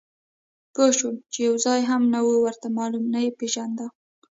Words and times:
پوه 0.73 0.89
شوم 0.97 1.15
چې 1.31 1.39
یو 1.47 1.55
ځای 1.65 1.79
هم 1.89 2.01
نه 2.13 2.19
و 2.25 2.29
ورته 2.45 2.67
معلوم، 2.77 3.05
نه 3.13 3.19
یې 3.25 3.31
پېژانده. 3.39 3.85